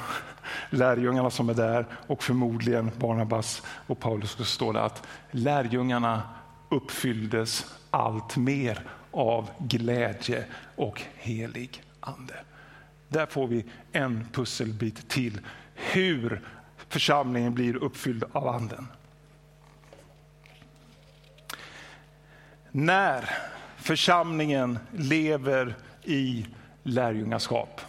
[0.71, 6.23] lärjungarna som är där och förmodligen Barnabas och Paulus så står det att lärjungarna
[6.69, 10.45] uppfylldes allt mer av glädje
[10.77, 12.35] och helig ande.
[13.09, 15.41] Där får vi en pusselbit till
[15.75, 16.41] hur
[16.89, 18.89] församlingen blir uppfylld av anden.
[22.71, 23.29] När
[23.83, 26.47] församlingen lever i
[26.83, 27.81] lärjungaskap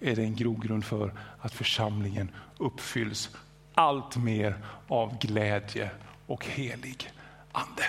[0.00, 3.36] är det en grogrund för att församlingen uppfylls
[3.74, 4.56] allt mer
[4.88, 5.90] av glädje
[6.26, 7.10] och helig
[7.52, 7.84] ande.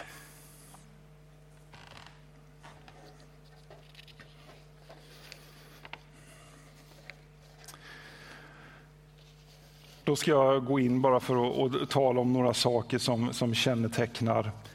[10.04, 14.46] Då ska jag gå in bara för att, tala om några saker som, som kännetecknar
[14.46, 14.71] eh,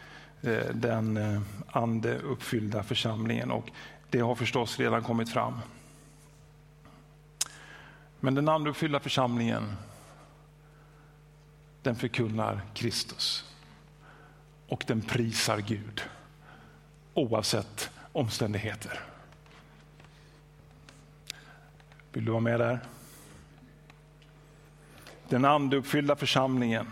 [0.46, 3.50] Eh, den eh, andeuppfyllda församlingen.
[3.50, 3.70] Och
[4.10, 5.58] det har förstås redan kommit fram.
[8.20, 9.76] Men den andeuppfyllda församlingen
[11.82, 13.54] den förkunnar Kristus
[14.68, 16.02] och den prisar Gud
[17.14, 19.00] oavsett omständigheter.
[22.12, 22.80] Vill du vara med där?
[25.28, 26.90] Den andeuppfyllda församlingen,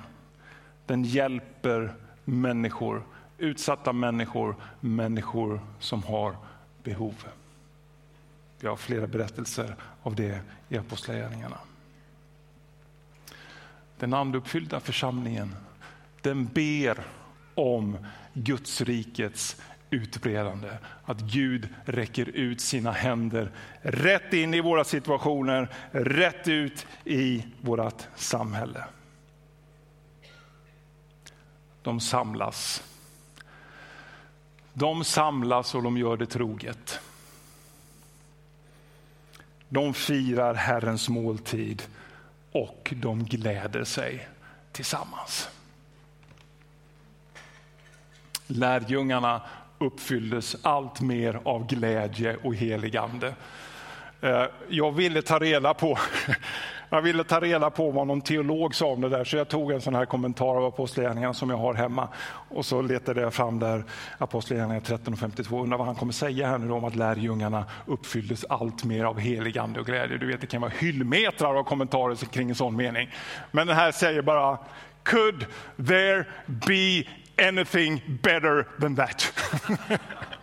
[0.86, 3.02] den hjälper människor,
[3.44, 6.36] utsatta människor, människor som har
[6.82, 7.24] behov.
[8.60, 11.58] Vi har flera berättelser av det i Apostlagärningarna.
[13.98, 15.56] Den andeuppfyllda församlingen,
[16.22, 17.04] den ber
[17.54, 19.56] om Guds rikets
[19.90, 20.70] utbredande.
[21.04, 23.50] Att Gud räcker ut sina händer
[23.82, 28.84] rätt in i våra situationer, rätt ut i vårt samhälle.
[31.82, 32.82] De samlas.
[34.76, 37.00] De samlas och de gör det troget.
[39.68, 41.82] De firar Herrens måltid
[42.52, 44.28] och de gläder sig
[44.72, 45.48] tillsammans.
[48.46, 49.42] Lärjungarna
[49.78, 53.34] uppfylldes allt mer av glädje och heligande.
[54.20, 55.98] Eh, jag ville ta reda på
[56.94, 59.72] jag ville ta reda på vad någon teolog sa om det där, så jag tog
[59.72, 62.08] en sån här kommentar av Apostlagärningarna som jag har hemma.
[62.48, 63.84] Och så letade jag fram där
[64.18, 65.62] Apostlagärningarna 13 och 52.
[65.62, 69.80] Undrar vad han kommer säga här nu om att lärjungarna uppfylldes allt mer av heligande
[69.80, 70.18] och glädje.
[70.18, 73.10] Du vet, det kan vara hyllmetrar av kommentarer kring en sån mening.
[73.50, 74.58] Men den här säger bara,
[75.02, 75.46] could
[75.86, 77.04] there be
[77.48, 79.32] anything better than that.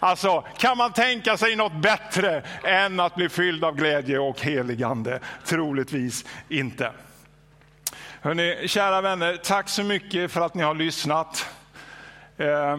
[0.00, 5.20] Alltså, kan man tänka sig något bättre än att bli fylld av glädje och heligande?
[5.44, 6.92] Troligtvis inte.
[8.20, 11.46] Hörrni, kära vänner, tack så mycket för att ni har lyssnat.
[12.36, 12.78] Eh,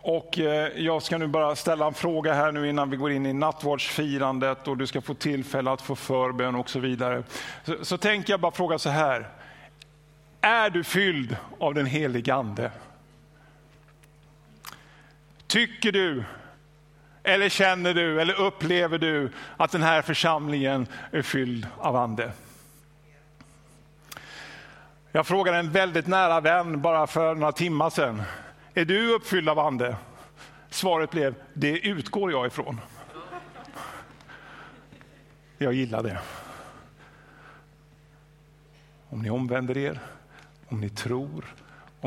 [0.00, 3.26] och eh, jag ska nu bara ställa en fråga här nu innan vi går in
[3.26, 7.22] i nattvardsfirandet och du ska få tillfälle att få förbön och så vidare.
[7.64, 9.28] Så, så tänker jag bara fråga så här.
[10.40, 12.70] Är du fylld av den helige Ande?
[15.56, 16.24] Tycker du,
[17.22, 22.32] eller känner du, eller upplever du att den här församlingen är fylld av Ande?
[25.12, 28.22] Jag frågade en väldigt nära vän bara för några timmar sedan.
[28.74, 29.96] Är du uppfylld av Ande?
[30.70, 32.80] Svaret blev, det utgår jag ifrån.
[35.58, 36.18] Jag gillar det.
[39.08, 39.98] Om ni omvänder er
[40.68, 41.44] om ni tror,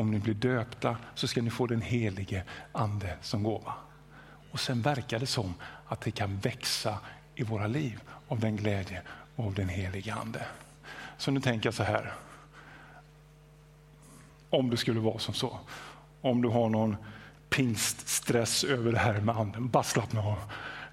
[0.00, 3.74] om ni blir döpta, så ska ni få den helige ande som gåva.
[4.50, 5.54] Och sen verkar det som
[5.86, 6.98] att det kan växa
[7.34, 9.02] i våra liv av den glädje
[9.36, 10.46] och av den helige ande.
[11.18, 12.12] Så nu tänker jag så här.
[14.50, 15.58] Om det skulle vara som så,
[16.20, 16.96] om du har någon
[17.50, 20.38] pingststress över det här med anden, bara slappna av.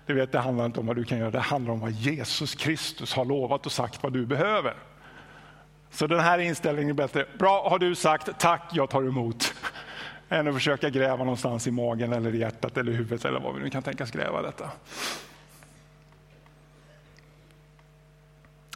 [0.05, 2.55] Du vet, det handlar inte om vad du kan göra, det handlar om vad Jesus
[2.55, 4.75] Kristus har lovat och sagt vad du behöver.
[5.91, 7.25] Så den här inställningen är bättre.
[7.39, 9.53] Bra, har du sagt tack, jag tar emot.
[10.29, 13.55] Än att försöka gräva någonstans i magen eller i hjärtat eller i huvudet eller vad
[13.55, 14.71] vi nu kan tänkas gräva detta.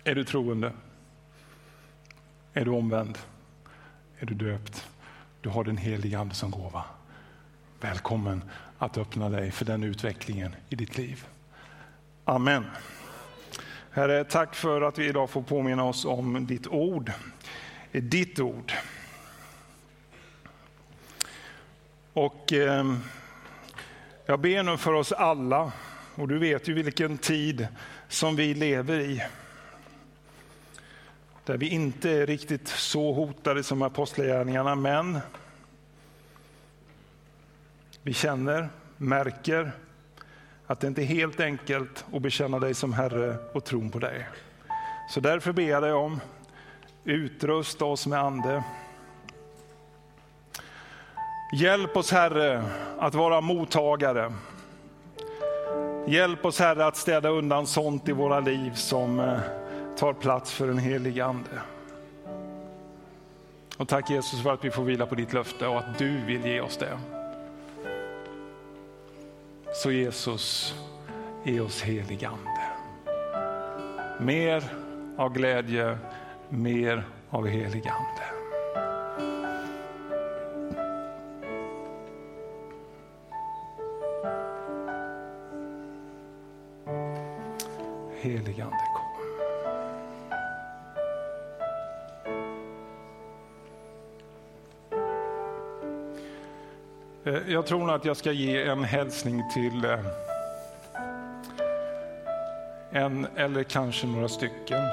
[0.03, 0.71] Är du troende?
[2.53, 3.17] Är du omvänd?
[4.19, 4.87] Är du döpt?
[5.41, 6.83] Du har den helige Ande som gåva.
[7.79, 8.43] Välkommen
[8.77, 11.25] att öppna dig för den utvecklingen i ditt liv.
[12.25, 12.65] Amen.
[13.93, 17.11] Herre, tack för att vi idag får påminna oss om ditt ord.
[17.91, 18.73] Ditt ord.
[22.13, 22.95] Och eh,
[24.25, 25.71] jag ber nu för oss alla,
[26.15, 27.67] och du vet ju vilken tid
[28.07, 29.23] som vi lever i.
[31.45, 35.19] Där vi inte är riktigt så hotade som apostlagärningarna, men
[38.03, 39.71] vi känner, märker,
[40.71, 44.27] att det inte är helt enkelt att bekänna dig som Herre och tron på dig.
[45.09, 46.19] Så därför ber jag dig om,
[47.03, 48.63] utrusta oss med ande.
[51.57, 52.63] Hjälp oss Herre
[52.99, 54.33] att vara mottagare.
[56.07, 59.39] Hjälp oss Herre att städa undan sånt i våra liv som eh,
[59.97, 61.61] tar plats för den helige Ande.
[63.77, 66.45] Och tack Jesus för att vi får vila på ditt löfte och att du vill
[66.45, 67.20] ge oss det.
[69.73, 70.75] Så Jesus,
[71.43, 72.61] ge oss helig Ande.
[74.19, 74.63] Mer
[75.17, 75.97] av glädje,
[76.49, 78.23] mer av helig Ande.
[88.21, 89.00] Helig Ande
[97.31, 99.99] Eh, jag tror nog att jag ska ge en hälsning till eh,
[102.91, 104.83] en eller kanske några stycken.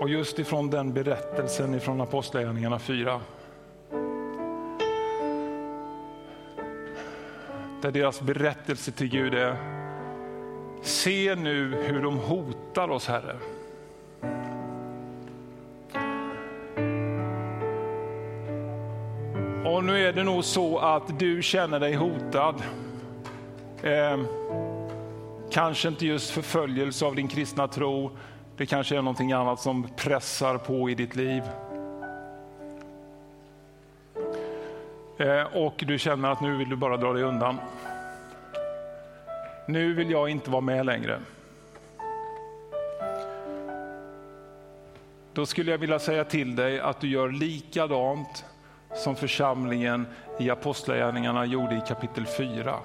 [0.00, 3.20] Och just ifrån den berättelsen ifrån Apostlagärningarna 4.
[7.82, 9.56] Där deras berättelse till Gud är,
[10.82, 13.36] se nu hur de hotar oss Herre.
[20.44, 22.62] Så att du känner dig hotad.
[23.82, 24.20] Eh,
[25.50, 28.10] kanske inte just förföljelse av din kristna tro.
[28.56, 31.42] Det kanske är någonting annat som pressar på i ditt liv.
[35.18, 37.56] Eh, och du känner att nu vill du bara dra dig undan.
[39.68, 41.20] Nu vill jag inte vara med längre.
[45.32, 48.44] Då skulle jag vilja säga till dig att du gör likadant
[49.04, 50.06] som församlingen
[50.38, 52.76] i Apostlagärningarna gjorde i kapitel 4.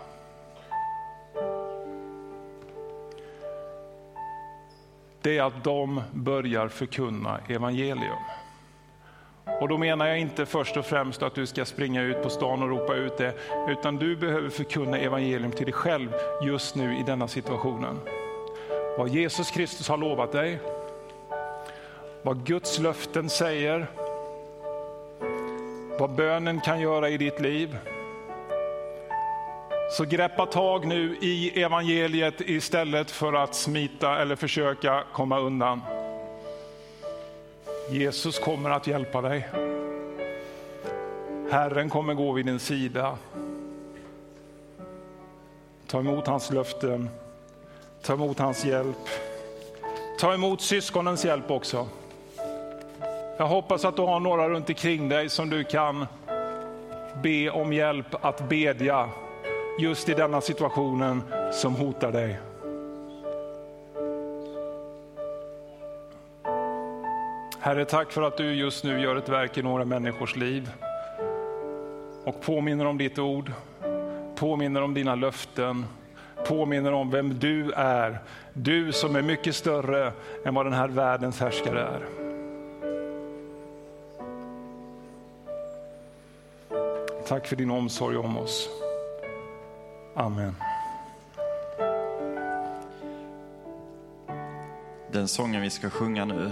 [5.21, 8.23] Det är att de börjar förkunna evangelium.
[9.61, 12.63] Och då menar jag inte först och främst att du ska springa ut på stan
[12.63, 13.33] och ropa ut det,
[13.67, 16.13] utan du behöver förkunna evangelium till dig själv
[16.43, 17.99] just nu i denna situationen.
[18.97, 20.59] Vad Jesus Kristus har lovat dig,
[22.21, 23.87] vad Guds löften säger,
[25.99, 27.77] vad bönen kan göra i ditt liv.
[29.91, 35.81] Så greppa tag nu i evangeliet istället för att smita eller försöka komma undan.
[37.89, 39.47] Jesus kommer att hjälpa dig.
[41.51, 43.17] Herren kommer gå vid din sida.
[45.87, 47.09] Ta emot hans löften,
[48.01, 49.09] ta emot hans hjälp.
[50.19, 51.87] Ta emot syskonens hjälp också.
[53.39, 56.05] Jag hoppas att du har några runt omkring dig som du kan
[57.23, 59.09] be om hjälp att bedja
[59.79, 62.39] just i denna situationen som hotar dig.
[67.59, 70.71] Herre, tack för att du just nu gör ett verk i några människors liv
[72.25, 73.51] och påminner om ditt ord,
[74.35, 75.85] påminner om dina löften,
[76.47, 78.19] påminner om vem du är.
[78.53, 80.11] Du som är mycket större
[80.45, 82.18] än vad den här världens härskare är.
[87.29, 88.69] Tack för din omsorg om oss.
[90.15, 90.55] Amen.
[95.11, 96.51] Den sången vi ska sjunga nu,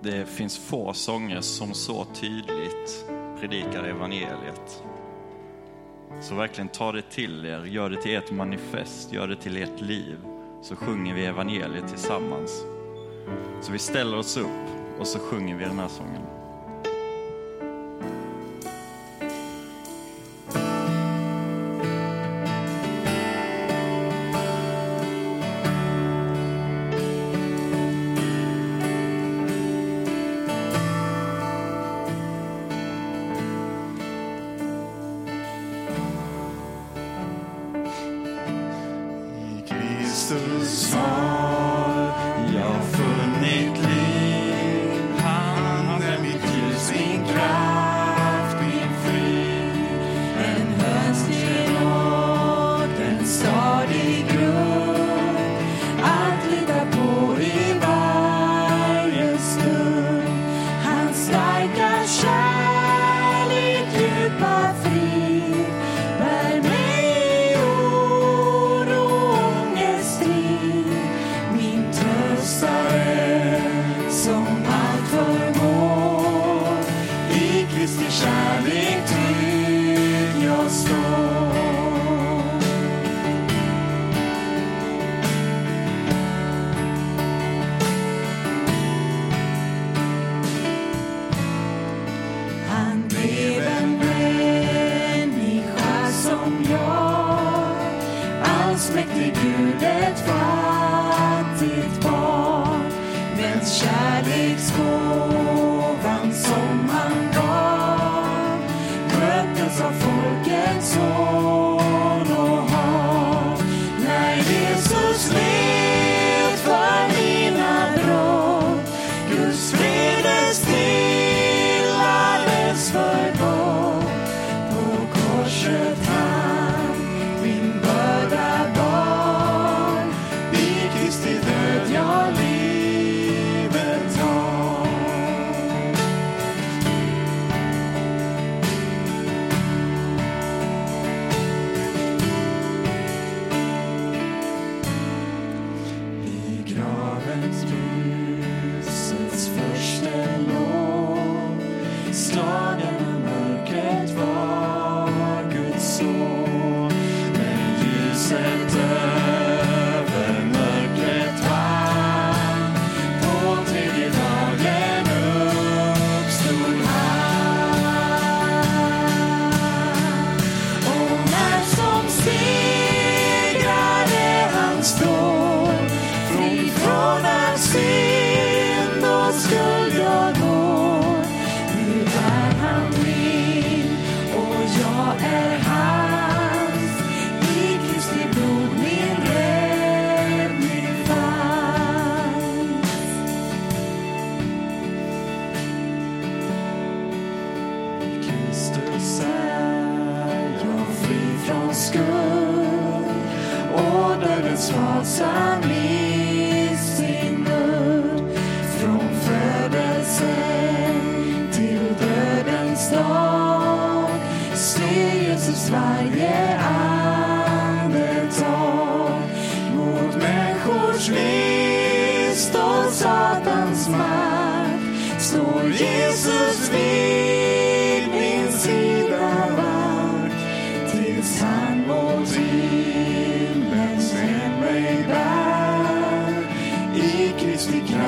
[0.00, 3.06] det finns få sånger som så tydligt
[3.40, 4.82] predikar evangeliet.
[6.20, 9.80] Så verkligen ta det till er, gör det till ert manifest, gör det till ert
[9.80, 10.18] liv.
[10.62, 12.64] Så sjunger vi evangeliet tillsammans.
[13.60, 16.33] Så vi ställer oss upp och så sjunger vi den här sången.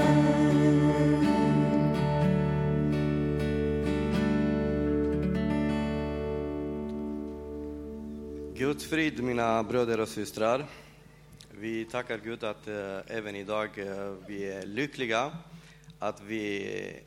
[8.55, 10.67] Guds frid, mina bröder och systrar.
[11.51, 15.33] Vi tackar Gud att äh, även idag äh, vi är lyckliga
[15.99, 16.65] att vi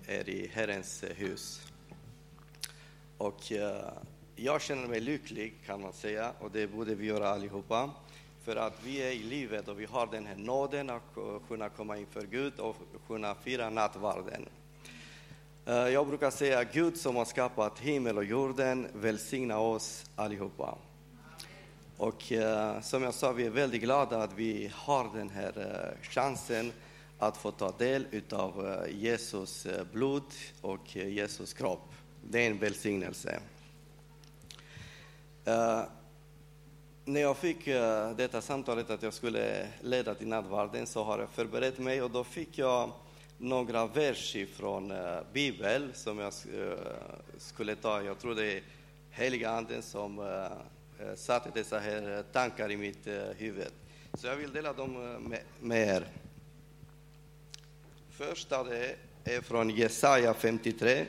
[0.08, 1.62] är i Herrens hus.
[3.18, 3.94] Och äh,
[4.36, 7.90] jag känner mig lycklig kan man säga och det borde vi göra allihopa.
[8.46, 11.04] För att vi är i livet och vi har den här nåden att
[11.48, 12.76] kunna komma inför Gud och
[13.08, 14.50] kunna fira nattvarden.
[15.66, 20.78] Eh, jag brukar säga Gud som har skapat himmel och jorden välsigna oss allihopa.
[21.98, 26.10] Och eh, som jag sa, vi är väldigt glada att vi har den här eh,
[26.10, 26.72] chansen
[27.20, 31.94] att få ta del av eh, Jesus eh, blod och eh, Jesus kropp.
[32.24, 33.40] Det är en välsignelse.
[35.46, 35.82] Eh,
[37.08, 41.30] när jag fick eh, detta samtalet att jag skulle leda till nattvarden så har jag
[41.30, 42.92] förberett mig och då fick jag
[43.38, 46.78] några verser från eh, Bibeln som jag eh,
[47.38, 48.02] skulle ta.
[48.02, 48.62] Jag tror det är
[49.12, 53.72] heliga anden som eh, eh, satte dessa här tankar i mitt huvud.
[54.14, 56.08] Så jag vill dela dem med, med er.
[58.10, 61.06] Första det är från Jesaja 53